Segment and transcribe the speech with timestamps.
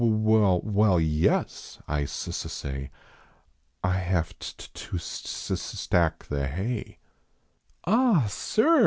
[0.03, 2.89] W w well, yes," I s s say,"
[3.83, 6.97] I have t t to s s stack the hay."
[7.85, 8.25] Ah.
[8.27, 8.79] sir